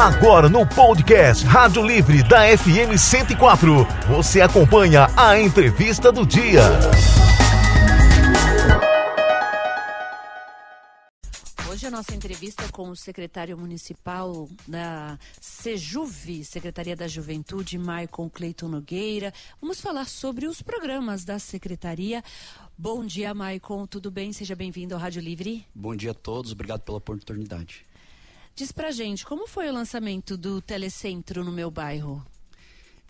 [0.00, 6.62] Agora no podcast Rádio Livre da FM 104, você acompanha a entrevista do dia.
[11.70, 18.68] Hoje a nossa entrevista com o secretário municipal da Sejuve, Secretaria da Juventude, Maicon Cleiton
[18.68, 19.34] Nogueira.
[19.60, 22.24] Vamos falar sobre os programas da secretaria.
[22.78, 23.86] Bom dia, Maicon.
[23.86, 24.32] Tudo bem?
[24.32, 25.66] Seja bem-vindo ao Rádio Livre.
[25.74, 26.52] Bom dia a todos.
[26.52, 27.89] Obrigado pela oportunidade.
[28.60, 32.22] Diz pra gente, como foi o lançamento do Telecentro no meu bairro?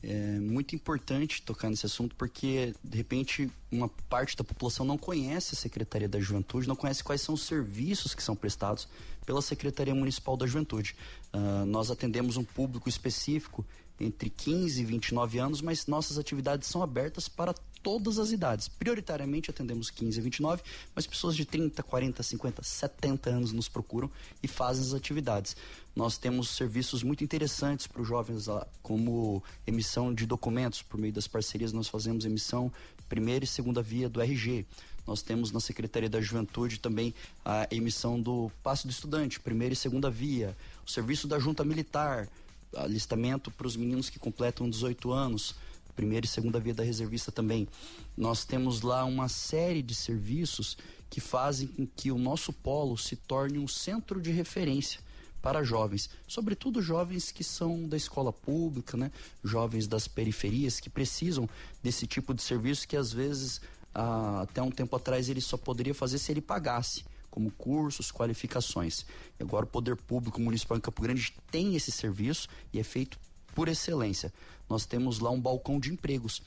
[0.01, 5.57] É muito importante tocar nesse assunto porque, de repente, uma parte da população não conhece
[5.57, 8.87] a Secretaria da Juventude, não conhece quais são os serviços que são prestados
[9.27, 10.95] pela Secretaria Municipal da Juventude.
[11.35, 13.67] Uh, nós atendemos um público específico
[14.01, 18.69] entre 15 e 29 anos, mas nossas atividades são abertas para todas as idades.
[18.69, 20.63] Prioritariamente atendemos 15 a 29,
[20.95, 24.11] mas pessoas de 30, 40, 50, 70 anos nos procuram
[24.43, 25.57] e fazem as atividades.
[25.95, 28.47] Nós temos serviços muito interessantes para os jovens,
[28.83, 30.83] como emissão de documentos.
[30.83, 32.73] Por meio das parcerias, nós fazemos emissão
[33.09, 34.65] primeira e segunda via do RG.
[35.07, 37.13] Nós temos na Secretaria da Juventude também
[37.45, 40.57] a emissão do passe do estudante, primeira e segunda via.
[40.87, 42.29] O serviço da junta militar,
[42.77, 45.55] alistamento para os meninos que completam 18 anos
[46.01, 47.69] primeira e segunda via da reservista também.
[48.17, 50.79] Nós temos lá uma série de serviços
[51.11, 55.01] que fazem com que o nosso polo se torne um centro de referência
[55.43, 59.11] para jovens, sobretudo jovens que são da escola pública, né?
[59.45, 61.49] jovens das periferias que precisam
[61.83, 63.61] desse tipo de serviço que às vezes
[63.95, 69.07] ah, até um tempo atrás ele só poderia fazer se ele pagasse como cursos, qualificações.
[69.39, 73.19] E agora o poder público municipal em Campo Grande tem esse serviço e é feito
[73.55, 74.33] por excelência.
[74.69, 76.43] Nós temos lá um balcão de empregos.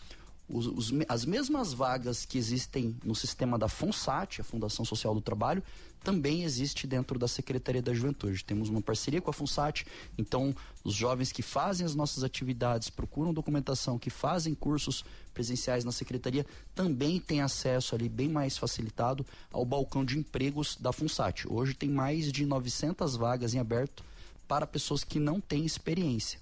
[0.49, 5.21] Os, os, as mesmas vagas que existem no sistema da FONSAT, a Fundação Social do
[5.21, 5.63] Trabalho,
[6.03, 8.43] também existe dentro da Secretaria da Juventude.
[8.43, 9.85] Temos uma parceria com a FUNSAT,
[10.17, 15.91] então os jovens que fazem as nossas atividades, procuram documentação, que fazem cursos presenciais na
[15.91, 16.45] Secretaria,
[16.75, 21.47] também têm acesso ali bem mais facilitado ao balcão de empregos da FUNSAT.
[21.47, 24.03] Hoje tem mais de 900 vagas em aberto
[24.45, 26.39] para pessoas que não têm experiência.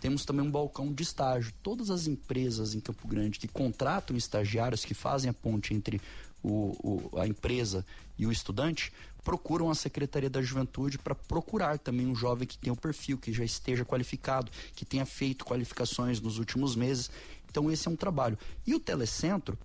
[0.00, 1.52] Temos também um balcão de estágio.
[1.62, 6.00] Todas as empresas em Campo Grande que contratam estagiários, que fazem a ponte entre
[6.42, 7.84] o, o, a empresa
[8.18, 12.72] e o estudante, procuram a Secretaria da Juventude para procurar também um jovem que tenha
[12.72, 17.10] o um perfil, que já esteja qualificado, que tenha feito qualificações nos últimos meses.
[17.50, 18.38] Então, esse é um trabalho.
[18.66, 19.58] E o Telecentro,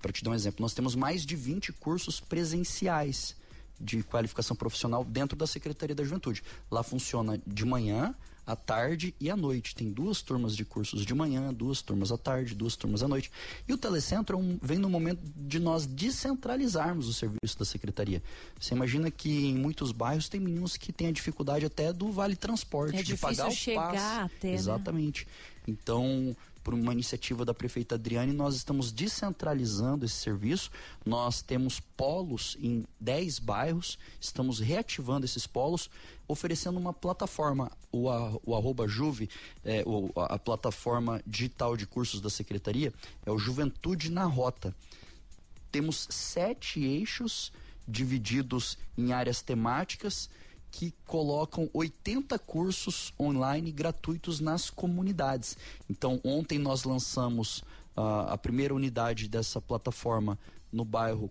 [0.00, 3.34] para te dar um exemplo, nós temos mais de 20 cursos presenciais
[3.80, 6.42] de qualificação profissional dentro da Secretaria da Juventude.
[6.70, 8.14] Lá funciona de manhã,
[8.46, 9.74] à tarde e à noite.
[9.74, 13.30] Tem duas turmas de cursos de manhã, duas turmas à tarde, duas turmas à noite.
[13.68, 18.22] E o Telecentro é vem no momento de nós descentralizarmos o serviço da secretaria.
[18.58, 22.36] Você imagina que em muitos bairros tem meninos que têm a dificuldade até do vale
[22.36, 24.36] transporte, é de pagar o chegar passe.
[24.36, 24.54] Até, né?
[24.54, 25.26] Exatamente.
[25.66, 30.70] Então, por uma iniciativa da prefeita Adriane, nós estamos descentralizando esse serviço.
[31.04, 35.90] Nós temos polos em 10 bairros, estamos reativando esses polos,
[36.26, 38.08] oferecendo uma plataforma, o,
[38.44, 39.28] o arroba Juve,
[39.64, 42.92] é, o, a, a plataforma digital de cursos da Secretaria,
[43.26, 44.74] é o Juventude na Rota.
[45.70, 47.52] Temos sete eixos
[47.86, 50.28] divididos em áreas temáticas
[50.72, 55.56] que colocam 80 cursos online gratuitos nas comunidades.
[55.88, 57.58] Então, ontem nós lançamos
[57.94, 60.38] uh, a primeira unidade dessa plataforma
[60.72, 61.30] no bairro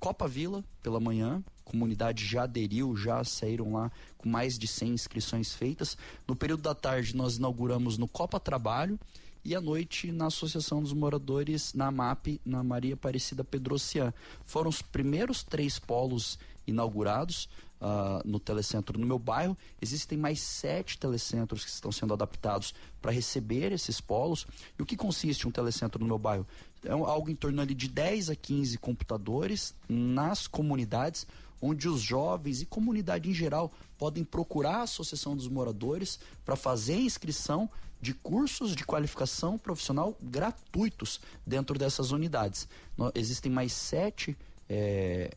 [0.00, 1.44] Copa Vila, pela manhã.
[1.60, 5.98] A comunidade já aderiu, já saíram lá com mais de 100 inscrições feitas.
[6.26, 8.98] No período da tarde, nós inauguramos no Copa Trabalho
[9.44, 14.14] e à noite na Associação dos Moradores, na MAP, na Maria Aparecida Pedrocian.
[14.46, 17.48] Foram os primeiros três polos inaugurados
[17.80, 19.56] uh, no telecentro no meu bairro.
[19.80, 24.46] Existem mais sete telecentros que estão sendo adaptados para receber esses polos.
[24.78, 26.46] E o que consiste um telecentro no meu bairro?
[26.84, 31.26] É algo em torno ali de 10 a 15 computadores nas comunidades,
[31.60, 36.96] onde os jovens e comunidade em geral podem procurar a Associação dos Moradores para fazer
[36.96, 37.68] inscrição
[38.00, 42.68] de cursos de qualificação profissional gratuitos dentro dessas unidades.
[43.14, 44.36] existem mais sete
[44.68, 45.34] é,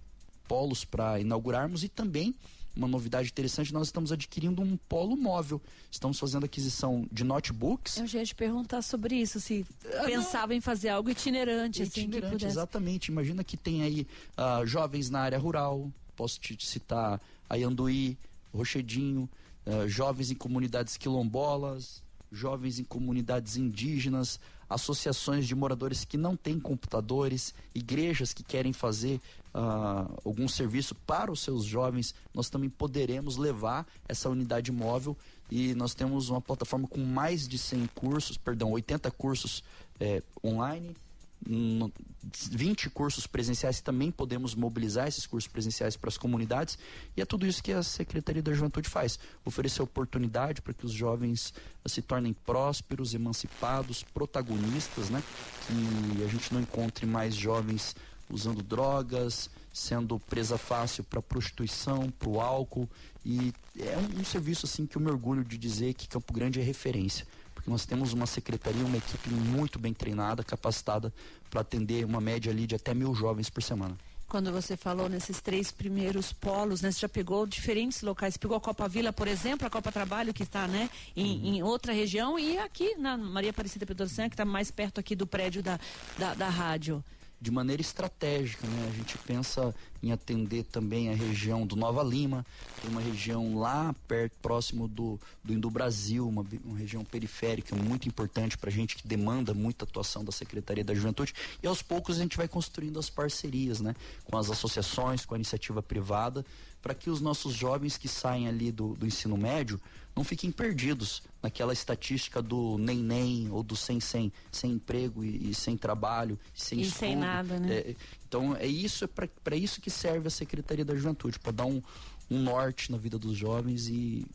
[0.51, 2.35] polos para inaugurarmos e também
[2.75, 5.61] uma novidade interessante, nós estamos adquirindo um polo móvel.
[5.89, 7.97] Estamos fazendo aquisição de notebooks.
[7.97, 9.65] Eu já ia te perguntar sobre isso, se
[9.97, 10.55] ah, pensava não.
[10.55, 12.01] em fazer algo itinerante, itinerante assim.
[12.01, 13.07] Itinerante, exatamente.
[13.11, 14.07] Imagina que tem aí
[14.37, 18.17] uh, jovens na área rural, posso te citar Ayanduí,
[18.53, 19.29] Rochedinho,
[19.65, 24.37] uh, jovens em comunidades quilombolas, jovens em comunidades indígenas,
[24.73, 29.19] associações de moradores que não têm computadores, igrejas que querem fazer
[29.53, 35.15] uh, algum serviço para os seus jovens, nós também poderemos levar essa unidade móvel
[35.49, 39.63] e nós temos uma plataforma com mais de 100 cursos, perdão, 80 cursos
[39.99, 40.95] é, online,
[41.43, 46.77] 20 cursos presenciais também podemos mobilizar esses cursos presenciais para as comunidades.
[47.17, 49.17] E é tudo isso que a Secretaria da Juventude faz.
[49.43, 51.53] Oferecer oportunidade para que os jovens
[51.85, 55.23] se tornem prósperos, emancipados, protagonistas, né?
[55.67, 57.95] Que a gente não encontre mais jovens
[58.29, 62.87] usando drogas, sendo presa fácil para prostituição, para o álcool.
[63.25, 66.59] E é um, um serviço assim que eu me orgulho de dizer que Campo Grande
[66.59, 67.25] é referência
[67.61, 71.13] porque nós temos uma secretaria, uma equipe muito bem treinada, capacitada
[71.49, 73.95] para atender uma média ali de até mil jovens por semana
[74.27, 76.89] quando você falou nesses três primeiros polos, né?
[76.89, 78.37] Você já pegou diferentes locais.
[78.37, 81.55] Pegou a Copa Vila, por exemplo, a Copa Trabalho, que está né, em, uhum.
[81.55, 85.17] em outra região, e aqui na Maria Aparecida Pedro Santos, que está mais perto aqui
[85.17, 85.77] do prédio da,
[86.17, 87.03] da, da rádio
[87.41, 88.67] de maneira estratégica.
[88.67, 88.89] Né?
[88.93, 89.73] A gente pensa
[90.03, 92.45] em atender também a região do Nova Lima,
[92.81, 98.57] tem uma região lá perto, próximo do, do Indo-Brasil, uma, uma região periférica muito importante
[98.57, 101.33] para a gente, que demanda muita atuação da Secretaria da Juventude.
[101.61, 103.95] E aos poucos a gente vai construindo as parcerias né?
[104.25, 106.45] com as associações, com a iniciativa privada,
[106.81, 109.79] para que os nossos jovens que saem ali do, do ensino médio
[110.15, 115.49] não fiquem perdidos naquela estatística do nem nem ou do sem sem, sem emprego e,
[115.49, 116.99] e sem trabalho, sem e estudo.
[116.99, 117.73] sem nada, né?
[117.73, 117.95] É,
[118.27, 121.81] então é isso é para isso que serve a Secretaria da Juventude, para dar um,
[122.29, 124.25] um norte na vida dos jovens e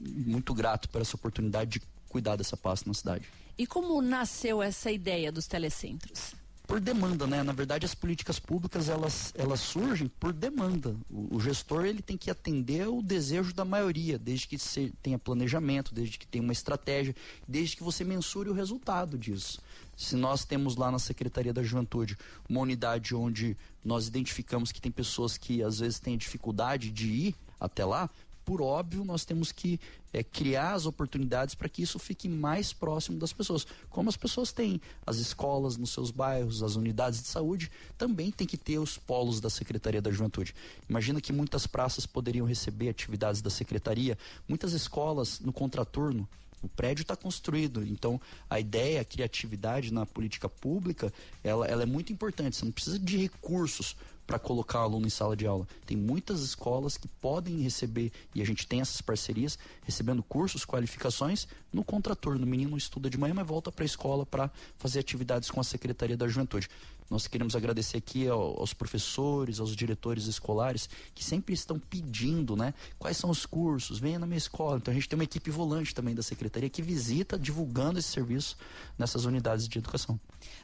[0.00, 3.28] muito grato por essa oportunidade de cuidar dessa pasta na cidade.
[3.56, 6.34] E como nasceu essa ideia dos telecentros?
[6.68, 7.42] Por demanda, né?
[7.42, 10.94] Na verdade, as políticas públicas elas, elas surgem por demanda.
[11.10, 15.18] O, o gestor ele tem que atender o desejo da maioria, desde que você tenha
[15.18, 17.16] planejamento, desde que tenha uma estratégia,
[17.48, 19.62] desde que você mensure o resultado disso.
[19.96, 24.92] Se nós temos lá na Secretaria da Juventude uma unidade onde nós identificamos que tem
[24.92, 28.10] pessoas que às vezes têm dificuldade de ir até lá,
[28.48, 29.78] por óbvio, nós temos que
[30.10, 33.66] é, criar as oportunidades para que isso fique mais próximo das pessoas.
[33.90, 38.46] Como as pessoas têm as escolas nos seus bairros, as unidades de saúde, também tem
[38.46, 40.54] que ter os polos da Secretaria da Juventude.
[40.88, 44.16] Imagina que muitas praças poderiam receber atividades da Secretaria,
[44.48, 46.26] muitas escolas no contraturno
[46.62, 51.12] o prédio está construído, então a ideia, a criatividade na política pública,
[51.42, 52.56] ela, ela é muito importante.
[52.56, 53.96] Você não precisa de recursos
[54.28, 55.66] para colocar aluno em sala de aula.
[55.86, 61.48] Tem muitas escolas que podem receber, e a gente tem essas parcerias, recebendo cursos, qualificações
[61.72, 62.44] no contraturno.
[62.44, 65.64] O menino estuda de manhã, mas volta para a escola para fazer atividades com a
[65.64, 66.68] Secretaria da Juventude.
[67.10, 72.74] Nós queremos agradecer aqui aos professores, aos diretores escolares que sempre estão pedindo, né?
[72.98, 73.98] Quais são os cursos?
[73.98, 74.76] Venha na minha escola.
[74.76, 78.56] Então a gente tem uma equipe volante também da secretaria que visita divulgando esse serviço
[78.98, 80.20] nessas unidades de educação.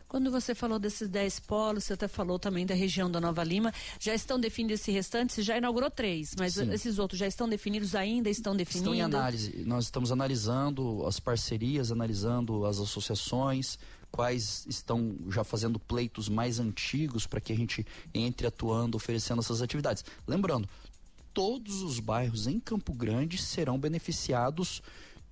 [0.06, 3.72] Quando você falou desses 10 polos, você até falou também da região da Nova Lima,
[3.98, 6.70] já estão definidos esse restante, você já inaugurou três, mas Sim.
[6.72, 8.92] esses outros já estão definidos ainda, estão definidos?
[8.92, 9.64] Estão em análise.
[9.66, 13.78] Nós estamos analisando as parcerias, analisando as associações,
[14.14, 17.84] quais estão já fazendo pleitos mais antigos para que a gente
[18.14, 20.04] entre atuando, oferecendo essas atividades.
[20.24, 20.68] Lembrando,
[21.32, 24.80] todos os bairros em Campo Grande serão beneficiados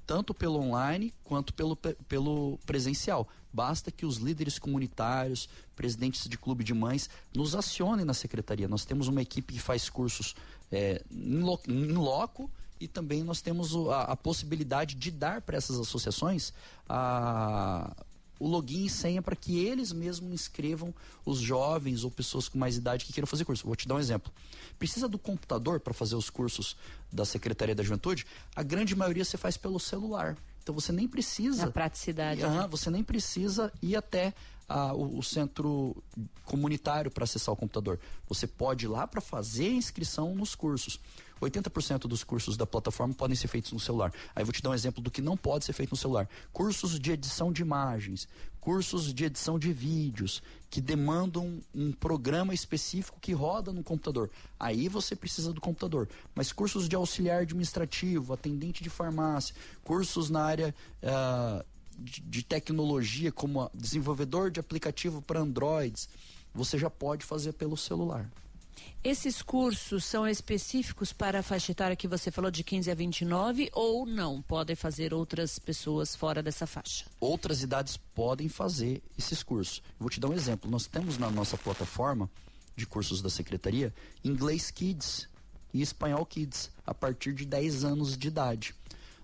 [0.05, 3.29] tanto pelo online quanto pelo, pelo presencial.
[3.53, 8.67] Basta que os líderes comunitários, presidentes de clube de mães, nos acionem na secretaria.
[8.67, 10.35] Nós temos uma equipe que faz cursos
[10.73, 12.51] é, em, lo, em loco
[12.81, 16.53] e também nós temos a, a possibilidade de dar para essas associações
[16.89, 17.95] a
[18.43, 20.93] o login e senha para que eles mesmos inscrevam
[21.25, 23.65] os jovens ou pessoas com mais idade que queiram fazer curso.
[23.65, 24.33] Vou te dar um exemplo.
[24.81, 26.77] Precisa do computador para fazer os cursos
[27.13, 28.27] da Secretaria da Juventude?
[28.57, 30.37] A grande maioria você faz pelo celular.
[30.61, 31.67] Então você nem precisa.
[31.67, 32.43] A praticidade.
[32.43, 32.69] Uh, né?
[32.69, 34.35] Você nem precisa ir até
[34.73, 36.03] uh, o, o, centro
[36.45, 38.01] comunitário para acessar o computador.
[38.29, 40.99] Você pode ir lá para fazer a inscrição nos cursos.
[41.41, 44.13] 80% dos cursos da plataforma podem ser feitos no celular.
[44.35, 46.29] Aí vou te dar um exemplo do que não pode ser feito no celular.
[46.53, 48.29] Cursos de edição de imagens,
[48.61, 54.31] cursos de edição de vídeos, que demandam um programa específico que roda no computador.
[54.59, 56.09] Aí você precisa do computador.
[56.33, 60.75] Mas cursos de auxiliar administrativo, atendente de farmácia, cursos na área.
[61.03, 66.09] Uh, de, de tecnologia, como desenvolvedor de aplicativo para Androids,
[66.55, 68.31] você já pode fazer pelo celular.
[69.05, 73.69] Esses cursos são específicos para a faixa etária que você falou de 15 a 29
[73.73, 74.41] ou não?
[74.43, 77.07] Podem fazer outras pessoas fora dessa faixa?
[77.19, 79.83] Outras idades podem fazer esses cursos.
[79.99, 80.71] Vou te dar um exemplo.
[80.71, 82.31] Nós temos na nossa plataforma
[82.77, 83.93] de cursos da secretaria
[84.25, 85.29] inglês Kids
[85.75, 88.73] e espanhol Kids a partir de 10 anos de idade.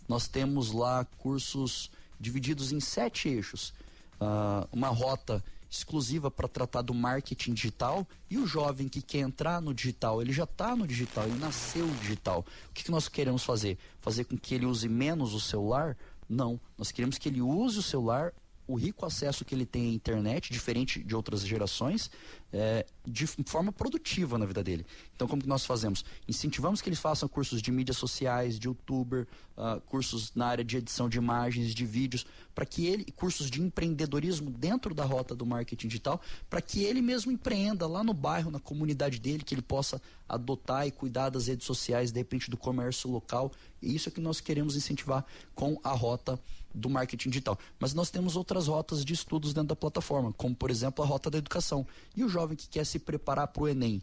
[0.08, 3.72] Nós temos lá cursos divididos em sete eixos
[4.20, 9.60] uh, uma rota exclusiva para tratar do marketing digital e o jovem que quer entrar
[9.60, 12.44] no digital, ele já está no digital, ele nasceu digital.
[12.70, 13.76] O que, que nós queremos fazer?
[14.00, 15.96] Fazer com que ele use menos o celular?
[16.28, 16.58] Não.
[16.76, 18.32] Nós queremos que ele use o celular
[18.68, 22.10] o rico acesso que ele tem à internet, diferente de outras gerações,
[22.52, 24.84] é, de forma produtiva na vida dele.
[25.16, 26.04] Então, como que nós fazemos?
[26.28, 30.76] Incentivamos que eles façam cursos de mídias sociais, de youtuber, uh, cursos na área de
[30.76, 35.46] edição de imagens, de vídeos, para que ele, cursos de empreendedorismo dentro da rota do
[35.46, 39.62] marketing digital, para que ele mesmo empreenda lá no bairro, na comunidade dele, que ele
[39.62, 43.50] possa adotar e cuidar das redes sociais, de repente do comércio local.
[43.80, 46.38] E isso é que nós queremos incentivar com a rota
[46.74, 47.58] do marketing digital.
[47.78, 51.30] Mas nós temos outras rotas de estudos dentro da plataforma, como por exemplo a rota
[51.30, 51.86] da educação.
[52.16, 54.02] E o jovem que quer se preparar para o Enem?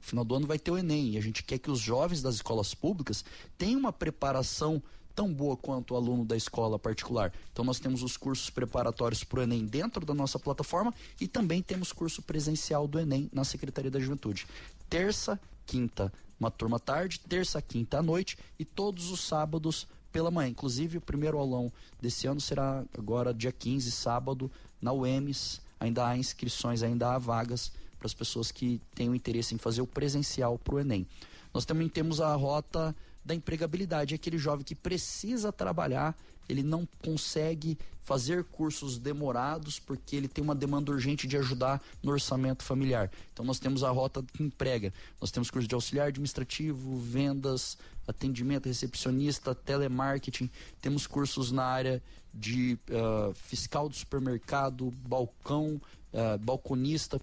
[0.00, 2.36] final do ano vai ter o Enem e a gente quer que os jovens das
[2.36, 3.24] escolas públicas
[3.58, 4.82] tenham uma preparação
[5.14, 7.32] tão boa quanto o aluno da escola particular.
[7.52, 11.62] Então nós temos os cursos preparatórios para o Enem dentro da nossa plataforma e também
[11.62, 14.46] temos curso presencial do Enem na Secretaria da Juventude.
[14.88, 20.48] Terça, quinta, uma turma tarde, terça, quinta à noite e todos os sábados pela manhã.
[20.48, 24.50] Inclusive, o primeiro aulão desse ano será agora dia 15, sábado,
[24.80, 25.60] na UEMS.
[25.78, 29.86] Ainda há inscrições, ainda há vagas para as pessoas que tenham interesse em fazer o
[29.86, 31.06] presencial para o Enem.
[31.52, 36.16] Nós também temos a rota da empregabilidade, é aquele jovem que precisa trabalhar,
[36.48, 42.10] ele não consegue fazer cursos demorados porque ele tem uma demanda urgente de ajudar no
[42.10, 43.10] orçamento familiar.
[43.32, 44.92] Então nós temos a rota que emprega.
[45.20, 50.50] Nós temos curso de auxiliar administrativo, vendas, atendimento recepcionista, telemarketing.
[50.80, 52.02] Temos cursos na área
[52.34, 55.80] de uh, fiscal do supermercado, balcão,
[56.12, 57.20] uh, balconista.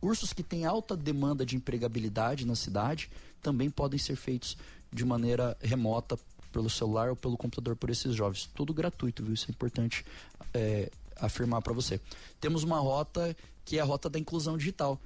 [0.00, 3.10] Cursos que têm alta demanda de empregabilidade na cidade
[3.42, 4.56] também podem ser feitos
[4.92, 6.18] de maneira remota
[6.52, 8.48] pelo celular ou pelo computador por esses jovens.
[8.54, 9.34] Tudo gratuito, viu?
[9.34, 10.04] Isso é importante
[10.52, 12.00] é, afirmar para você.
[12.40, 15.00] Temos uma rota que é a rota da inclusão digital.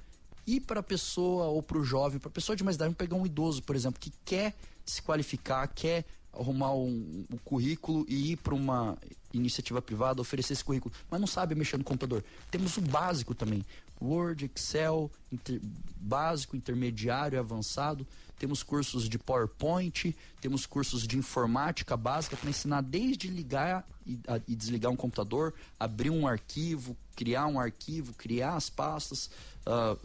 [0.47, 3.15] E para a pessoa ou para o jovem, para a pessoa de mais idade, pegar
[3.15, 8.37] um idoso, por exemplo, que quer se qualificar, quer arrumar um, um currículo e ir
[8.37, 8.97] para uma
[9.33, 12.23] iniciativa privada, oferecer esse currículo, mas não sabe mexer no computador.
[12.51, 13.65] Temos o básico também.
[14.01, 15.59] Word, Excel, inter,
[15.97, 18.05] básico, intermediário, avançado.
[18.37, 24.37] Temos cursos de PowerPoint, temos cursos de informática básica para ensinar desde ligar e, a,
[24.47, 29.29] e, desligar um computador, abrir um arquivo, criar um arquivo, criar as pastas,
[29.65, 29.97] uh,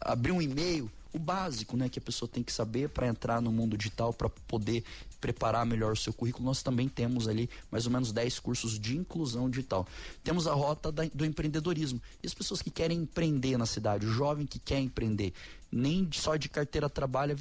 [0.00, 3.52] abrir um e-mail, o básico, né, que a pessoa tem que saber para entrar no
[3.52, 4.82] mundo digital, para poder
[5.20, 6.44] preparar melhor o seu currículo.
[6.44, 9.86] Nós também temos ali mais ou menos 10 cursos de inclusão digital.
[10.24, 12.02] Temos a rota da, do empreendedorismo.
[12.20, 15.32] E as pessoas que querem empreender na cidade, o jovem que quer empreender,
[15.70, 17.36] nem só de carteira trabalha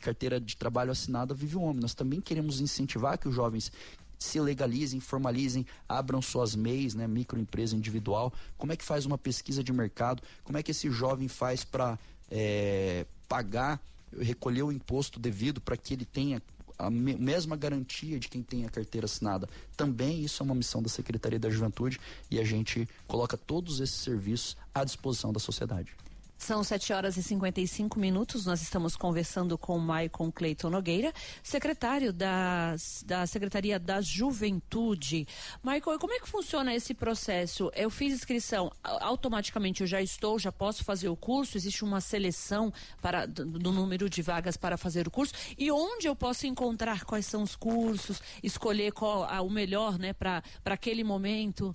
[0.00, 1.80] carteira de trabalho assinada vive o homem.
[1.80, 3.72] Nós também queremos incentivar que os jovens
[4.18, 8.32] se legalizem, formalizem, abram suas MEIs, né, microempresa individual.
[8.56, 10.22] Como é que faz uma pesquisa de mercado?
[10.44, 11.98] Como é que esse jovem faz para
[12.30, 13.80] é, pagar,
[14.18, 16.42] recolher o imposto devido para que ele tenha
[16.78, 19.48] a mesma garantia de quem tem a carteira assinada.
[19.76, 21.98] Também isso é uma missão da Secretaria da Juventude
[22.30, 25.94] e a gente coloca todos esses serviços à disposição da sociedade.
[26.38, 28.44] São 7 horas e 55 minutos.
[28.44, 31.12] Nós estamos conversando com o Maicon Cleiton Nogueira,
[31.42, 35.26] secretário da, da Secretaria da Juventude.
[35.62, 37.70] Maicon, como é que funciona esse processo?
[37.74, 41.56] Eu fiz inscrição, automaticamente eu já estou, já posso fazer o curso?
[41.56, 45.32] Existe uma seleção para, do número de vagas para fazer o curso?
[45.56, 50.12] E onde eu posso encontrar quais são os cursos, escolher qual a, o melhor né,
[50.12, 51.74] para aquele momento?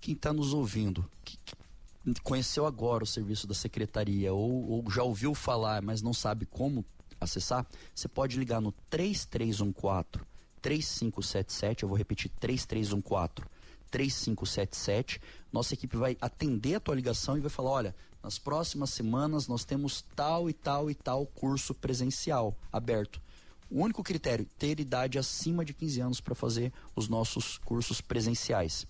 [0.00, 1.36] Quem está nos ouvindo, que,
[2.22, 6.84] conheceu agora o serviço da secretaria ou, ou já ouviu falar, mas não sabe como
[7.20, 10.24] acessar, você pode ligar no 3314
[10.62, 13.48] 3577, eu vou repetir 3314
[13.90, 15.20] 3577.
[15.52, 19.64] Nossa equipe vai atender a tua ligação e vai falar: olha, nas próximas semanas nós
[19.64, 23.20] temos tal e tal e tal curso presencial aberto.
[23.70, 28.86] O único critério, ter idade acima de 15 anos para fazer os nossos cursos presenciais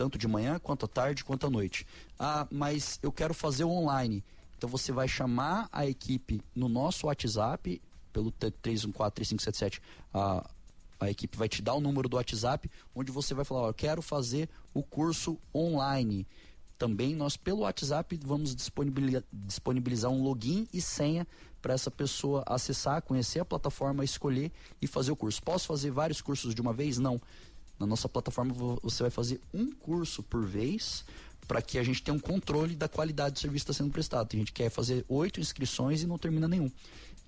[0.00, 1.86] tanto de manhã quanto à tarde quanto à noite.
[2.18, 4.24] Ah, mas eu quero fazer online.
[4.56, 9.78] Então você vai chamar a equipe no nosso WhatsApp, pelo 314-3577,
[10.14, 10.50] a,
[10.98, 14.00] a equipe vai te dar o número do WhatsApp, onde você vai falar, eu quero
[14.00, 16.26] fazer o curso online.
[16.78, 21.26] Também nós, pelo WhatsApp, vamos disponibilizar um login e senha
[21.60, 25.42] para essa pessoa acessar, conhecer a plataforma, escolher e fazer o curso.
[25.42, 26.96] Posso fazer vários cursos de uma vez?
[26.96, 27.20] Não.
[27.80, 31.02] Na nossa plataforma você vai fazer um curso por vez
[31.48, 34.28] para que a gente tenha um controle da qualidade do serviço que está sendo prestado.
[34.32, 36.70] A gente quer fazer oito inscrições e não termina nenhum.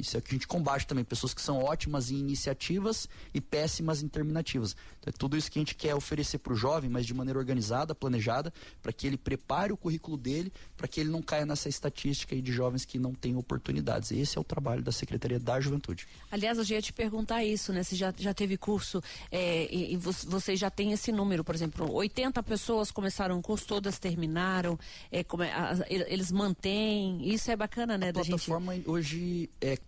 [0.03, 3.41] Isso é o que a gente combate também, pessoas que são ótimas em iniciativas e
[3.41, 4.77] péssimas em terminativas.
[4.99, 7.39] Então, é tudo isso que a gente quer oferecer para o jovem, mas de maneira
[7.39, 11.69] organizada, planejada, para que ele prepare o currículo dele, para que ele não caia nessa
[11.69, 14.11] estatística de jovens que não têm oportunidades.
[14.11, 16.09] Esse é o trabalho da Secretaria da Juventude.
[16.31, 17.85] Aliás, eu já ia te perguntar isso, né?
[17.85, 21.93] Você já, já teve curso é, e, e você já tem esse número, por exemplo,
[21.93, 24.77] 80 pessoas começaram o curso, todas terminaram,
[25.13, 28.09] é, como é, a, eles mantêm, isso é bacana, né?
[28.09, 28.89] A plataforma gente...
[28.89, 29.79] hoje é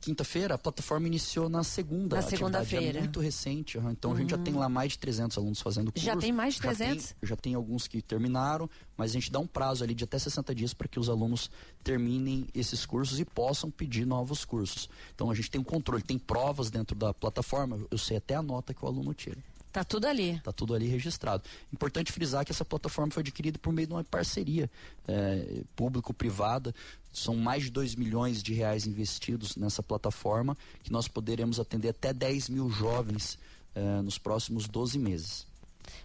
[0.00, 2.16] quinta-feira, a plataforma iniciou na segunda.
[2.16, 2.98] Na segunda-feira.
[2.98, 4.16] É muito recente, então uhum.
[4.16, 6.04] a gente já tem lá mais de 300 alunos fazendo curso.
[6.04, 7.04] Já tem mais de 300?
[7.04, 10.04] Já tem, já tem alguns que terminaram, mas a gente dá um prazo ali de
[10.04, 11.50] até 60 dias para que os alunos
[11.82, 14.88] terminem esses cursos e possam pedir novos cursos.
[15.14, 18.42] Então a gente tem um controle, tem provas dentro da plataforma, eu sei até a
[18.42, 19.38] nota que o aluno tira.
[19.72, 20.40] Tá tudo ali.
[20.40, 21.42] Tá tudo ali registrado.
[21.72, 24.70] Importante frisar que essa plataforma foi adquirida por meio de uma parceria
[25.06, 26.74] é, público-privada.
[27.12, 32.12] São mais de 2 milhões de reais investidos nessa plataforma, que nós poderemos atender até
[32.12, 33.38] 10 mil jovens
[33.74, 35.47] é, nos próximos 12 meses.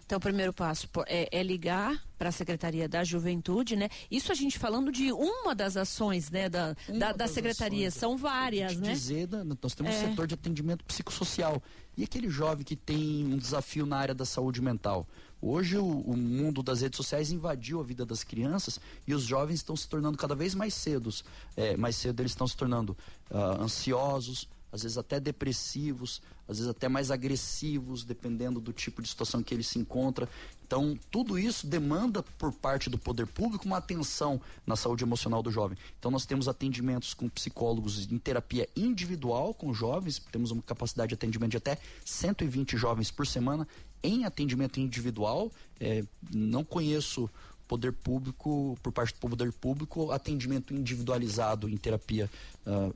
[0.04, 3.88] Então, o primeiro passo é, é ligar para a Secretaria da Juventude, né?
[4.10, 7.88] Isso a gente falando de uma das ações, né, da, da, da Secretaria.
[7.88, 8.92] Ações, São várias, né?
[8.92, 9.28] Dizer,
[9.62, 9.98] nós temos é.
[9.98, 11.62] um setor de atendimento psicossocial.
[11.96, 15.06] E aquele jovem que tem um desafio na área da saúde mental?
[15.40, 19.56] Hoje o, o, mundo das redes sociais invadiu a vida das crianças e os jovens
[19.56, 21.22] estão se tornando cada vez mais cedos,
[21.54, 22.96] é, mais cedo eles estão se tornando
[23.30, 29.08] uh, ansiosos, às vezes até depressivos, às vezes até mais agressivos, dependendo do tipo de
[29.08, 30.28] situação que ele se encontra.
[30.66, 35.50] Então, tudo isso demanda por parte do poder público uma atenção na saúde emocional do
[35.50, 35.78] jovem.
[35.96, 41.14] Então, nós temos atendimentos com psicólogos em terapia individual com jovens, temos uma capacidade de
[41.14, 43.68] atendimento de até 120 jovens por semana
[44.02, 45.52] em atendimento individual.
[45.78, 46.02] É,
[46.32, 47.30] não conheço
[47.68, 52.28] poder público, por parte do poder público, atendimento individualizado em terapia
[52.66, 52.92] uh,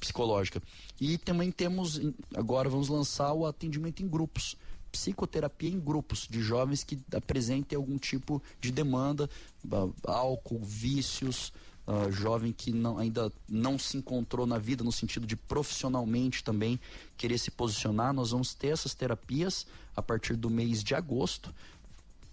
[0.00, 0.60] psicológica.
[1.00, 2.00] E também temos,
[2.34, 4.56] agora vamos lançar o atendimento em grupos.
[4.90, 9.30] Psicoterapia em grupos de jovens que apresentem algum tipo de demanda,
[10.04, 11.52] álcool, vícios,
[11.86, 16.80] uh, jovem que não, ainda não se encontrou na vida no sentido de profissionalmente também
[17.16, 18.12] querer se posicionar.
[18.12, 19.64] Nós vamos ter essas terapias
[19.94, 21.54] a partir do mês de agosto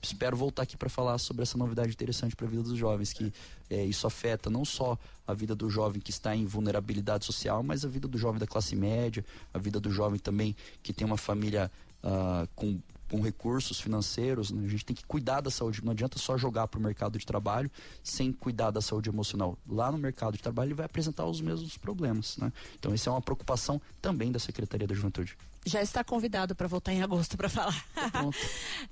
[0.07, 3.31] espero voltar aqui para falar sobre essa novidade interessante para a vida dos jovens, que
[3.69, 7.83] é, isso afeta não só a vida do jovem que está em vulnerabilidade social, mas
[7.83, 11.17] a vida do jovem da classe média, a vida do jovem também que tem uma
[11.17, 11.71] família
[12.03, 14.65] uh, com com recursos financeiros, né?
[14.65, 15.83] a gente tem que cuidar da saúde.
[15.83, 17.71] Não adianta só jogar para o mercado de trabalho
[18.03, 19.57] sem cuidar da saúde emocional.
[19.67, 22.37] Lá no mercado de trabalho ele vai apresentar os mesmos problemas.
[22.37, 22.51] Né?
[22.77, 25.37] Então, isso é uma preocupação também da Secretaria da Juventude.
[25.67, 27.86] Já está convidado para voltar em agosto para falar.
[27.93, 28.12] Tá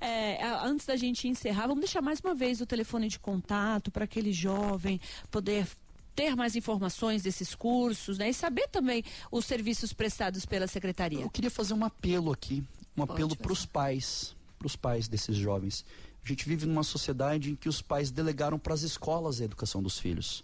[0.00, 4.04] é, antes da gente encerrar, vamos deixar mais uma vez o telefone de contato para
[4.04, 5.66] aquele jovem poder
[6.14, 8.30] ter mais informações desses cursos, né?
[8.30, 11.20] E saber também os serviços prestados pela secretaria.
[11.20, 12.64] Eu queria fazer um apelo aqui
[12.96, 15.84] um apelo para os pais, para os pais desses jovens.
[16.24, 19.82] A gente vive numa sociedade em que os pais delegaram para as escolas a educação
[19.82, 20.42] dos filhos.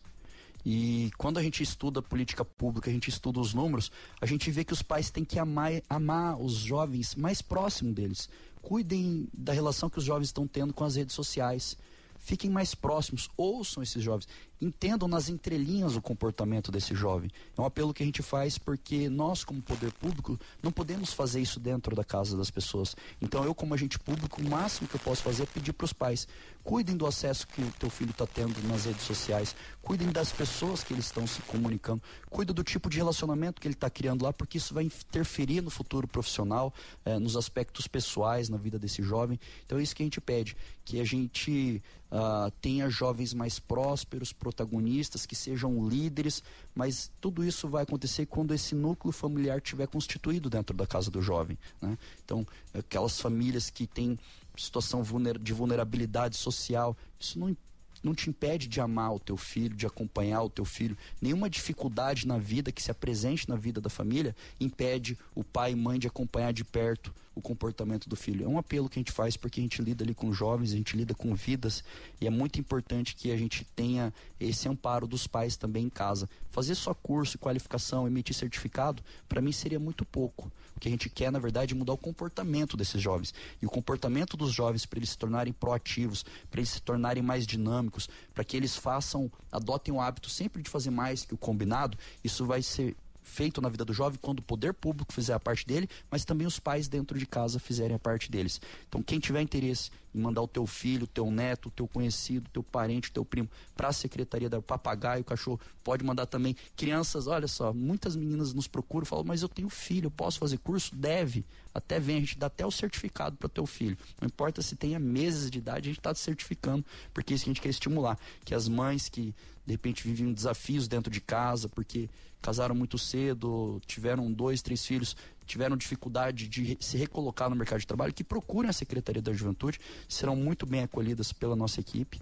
[0.65, 4.65] E quando a gente estuda política pública, a gente estuda os números, a gente vê
[4.65, 8.29] que os pais têm que amar, amar os jovens mais próximo deles.
[8.61, 11.77] Cuidem da relação que os jovens estão tendo com as redes sociais.
[12.19, 14.29] Fiquem mais próximos, ouçam esses jovens
[14.63, 17.29] entendam nas entrelinhas o comportamento desse jovem.
[17.59, 21.41] É um apelo que a gente faz porque nós, como poder público, não podemos fazer
[21.41, 22.95] isso dentro da casa das pessoas.
[23.21, 25.93] Então, eu, como agente público, o máximo que eu posso fazer é pedir para os
[25.93, 26.29] pais:
[26.63, 30.85] cuidem do acesso que o teu filho está tendo nas redes sociais, cuidem das pessoas
[30.85, 34.33] que eles estão se comunicando, cuida do tipo de relacionamento que ele está criando lá,
[34.33, 36.73] porque isso vai interferir no futuro profissional,
[37.05, 39.41] eh, nos aspectos pessoais, na vida desse jovem.
[39.67, 44.33] Então, é isso que a gente pede: que a gente uh, tenha jovens mais prósperos,
[44.53, 46.43] protagonistas, que sejam líderes,
[46.75, 51.21] mas tudo isso vai acontecer quando esse núcleo familiar tiver constituído dentro da casa do
[51.21, 51.59] jovem.
[51.81, 51.99] Né?
[52.25, 54.19] Então, aquelas famílias que têm
[54.57, 55.03] situação
[55.41, 57.57] de vulnerabilidade social, isso não
[58.03, 60.99] não te impede de amar o teu filho, de acompanhar o teu filho.
[61.21, 65.77] Nenhuma dificuldade na vida que se apresente na vida da família impede o pai e
[65.77, 68.45] mãe de acompanhar de perto o comportamento do filho.
[68.45, 70.77] É um apelo que a gente faz porque a gente lida ali com jovens, a
[70.77, 71.83] gente lida com vidas
[72.21, 76.29] e é muito importante que a gente tenha esse amparo dos pais também em casa.
[76.51, 80.51] Fazer só curso, qualificação, emitir certificado, para mim seria muito pouco.
[80.77, 83.33] O que a gente quer, na verdade, é mudar o comportamento desses jovens.
[83.61, 87.47] E o comportamento dos jovens para eles se tornarem proativos, para eles se tornarem mais
[87.47, 91.97] dinâmicos, para que eles façam, adotem o hábito sempre de fazer mais que o combinado,
[92.23, 95.67] isso vai ser feito na vida do jovem quando o poder público fizer a parte
[95.67, 98.61] dele, mas também os pais dentro de casa fizerem a parte deles.
[98.89, 102.49] Então, quem tiver interesse em mandar o teu filho, o teu neto, o teu conhecido,
[102.49, 106.57] o teu parente, o teu primo para a secretaria da papagaio, cachorro, pode mandar também.
[106.77, 110.59] Crianças, olha só, muitas meninas nos procuram, falam, mas eu tenho filho, eu posso fazer
[110.59, 110.95] curso?
[110.95, 111.45] Deve.
[111.75, 113.97] Até vem, a gente dá até o certificado para o teu filho.
[114.21, 117.51] Não importa se tenha meses de idade, a gente está certificando, porque é isso que
[117.51, 118.19] a gente quer estimular.
[118.45, 123.81] Que as mães que de repente vivem desafios dentro de casa, porque casaram muito cedo,
[123.87, 128.69] tiveram dois, três filhos, tiveram dificuldade de se recolocar no mercado de trabalho, que procurem
[128.69, 132.21] a Secretaria da Juventude, serão muito bem acolhidas pela nossa equipe.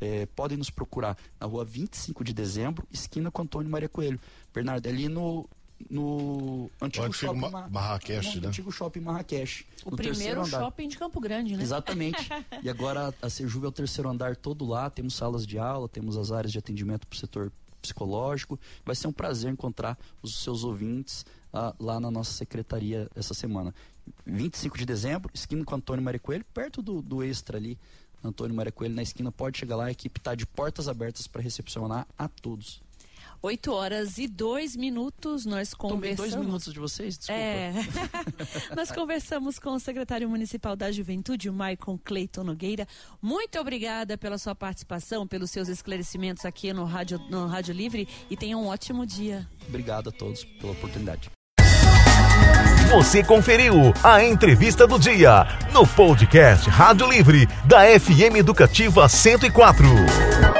[0.00, 4.20] É, podem nos procurar na rua 25 de dezembro, esquina com Antônio Maria Coelho.
[4.54, 5.48] Bernardo, é ali no,
[5.90, 8.48] no antigo, antigo shopping Ma Marrakech, no, né?
[8.48, 9.66] antigo shopping Marrakech.
[9.84, 11.62] O primeiro shopping de Campo Grande, né?
[11.62, 12.28] Exatamente.
[12.62, 16.16] e agora a Sejuve é o terceiro andar todo lá, temos salas de aula, temos
[16.16, 18.58] as áreas de atendimento para o setor psicológico.
[18.84, 23.74] Vai ser um prazer encontrar os seus ouvintes uh, lá na nossa secretaria essa semana.
[24.26, 27.78] 25 de dezembro, esquina com Antônio Maria Coelho, perto do, do Extra ali.
[28.22, 31.40] Antônio Maria Coelho na esquina, pode chegar lá, a equipe está de portas abertas para
[31.40, 32.82] recepcionar a todos.
[33.40, 36.16] 8 horas e 2 minutos, nós conversamos.
[36.16, 37.40] Tomei dois minutos de vocês, desculpa.
[37.40, 37.72] É.
[38.74, 42.86] nós conversamos com o secretário municipal da Juventude, o Maicon Cleiton Nogueira.
[43.22, 48.36] Muito obrigada pela sua participação, pelos seus esclarecimentos aqui no Rádio, no Rádio Livre e
[48.36, 49.48] tenha um ótimo dia.
[49.68, 51.30] Obrigado a todos pela oportunidade.
[52.90, 60.57] Você conferiu a entrevista do dia no podcast Rádio Livre da FM Educativa 104.